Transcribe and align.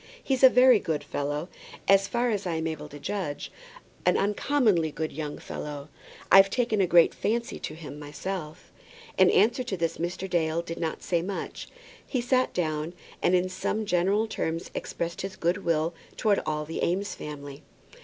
He's 0.23 0.41
a 0.43 0.49
very 0.49 0.79
good 0.79 1.03
fellow, 1.03 1.47
as 1.87 2.07
far 2.07 2.31
as 2.31 2.47
I 2.47 2.55
am 2.55 2.65
able 2.65 2.89
to 2.89 2.97
judge, 2.97 3.51
an 4.03 4.17
uncommonly 4.17 4.89
good 4.89 5.11
young 5.11 5.39
man. 5.47 5.89
I've 6.31 6.49
taken 6.49 6.81
a 6.81 6.87
great 6.87 7.13
fancy 7.13 7.59
to 7.59 7.75
him 7.75 7.99
myself." 7.99 8.71
In 9.19 9.29
answer 9.29 9.63
to 9.63 9.77
this 9.77 9.99
Mr. 9.99 10.27
Dale 10.27 10.63
did 10.63 10.79
not 10.79 11.03
say 11.03 11.21
much. 11.21 11.67
He 12.03 12.19
sat 12.19 12.51
down, 12.51 12.93
and 13.21 13.35
in 13.35 13.47
some 13.47 13.85
general 13.85 14.25
terms 14.25 14.71
expressed 14.73 15.21
his 15.21 15.35
good 15.35 15.63
will 15.63 15.93
towards 16.17 16.41
all 16.47 16.65
the 16.65 16.83
Eames 16.83 17.13
family. 17.13 17.61